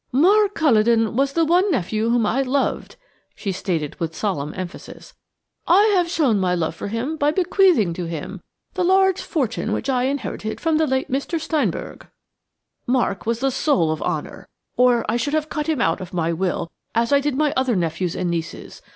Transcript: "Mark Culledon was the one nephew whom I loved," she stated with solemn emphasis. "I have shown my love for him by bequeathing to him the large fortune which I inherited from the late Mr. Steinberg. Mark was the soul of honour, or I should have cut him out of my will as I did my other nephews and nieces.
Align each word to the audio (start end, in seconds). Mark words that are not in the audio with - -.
"Mark 0.11 0.55
Culledon 0.55 1.15
was 1.15 1.33
the 1.33 1.45
one 1.45 1.69
nephew 1.69 2.09
whom 2.09 2.25
I 2.25 2.41
loved," 2.41 2.95
she 3.35 3.51
stated 3.51 3.99
with 3.99 4.15
solemn 4.15 4.51
emphasis. 4.57 5.13
"I 5.67 5.93
have 5.95 6.09
shown 6.09 6.39
my 6.39 6.55
love 6.55 6.73
for 6.73 6.87
him 6.87 7.17
by 7.17 7.29
bequeathing 7.29 7.93
to 7.93 8.05
him 8.05 8.41
the 8.73 8.83
large 8.83 9.21
fortune 9.21 9.73
which 9.73 9.91
I 9.91 10.05
inherited 10.05 10.59
from 10.59 10.77
the 10.77 10.87
late 10.87 11.11
Mr. 11.11 11.39
Steinberg. 11.39 12.07
Mark 12.87 13.27
was 13.27 13.41
the 13.41 13.51
soul 13.51 13.91
of 13.91 14.01
honour, 14.01 14.47
or 14.75 15.05
I 15.07 15.17
should 15.17 15.35
have 15.35 15.49
cut 15.49 15.69
him 15.69 15.81
out 15.81 16.01
of 16.01 16.15
my 16.15 16.33
will 16.33 16.71
as 16.95 17.13
I 17.13 17.19
did 17.19 17.37
my 17.37 17.53
other 17.55 17.75
nephews 17.75 18.15
and 18.15 18.27
nieces. 18.31 18.81